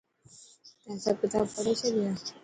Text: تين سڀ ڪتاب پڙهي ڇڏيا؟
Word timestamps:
تين 0.81 0.97
سڀ 1.03 1.15
ڪتاب 1.21 1.45
پڙهي 1.55 1.73
ڇڏيا؟ 1.79 2.11